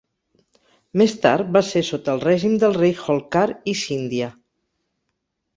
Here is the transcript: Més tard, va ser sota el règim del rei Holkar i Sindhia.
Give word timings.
Més 1.01 1.11
tard, 1.25 1.51
va 1.57 1.63
ser 1.67 1.83
sota 1.91 2.15
el 2.17 2.23
règim 2.25 2.57
del 2.65 2.75
rei 2.79 2.97
Holkar 3.15 3.47
i 3.73 3.77
Sindhia. 3.83 4.35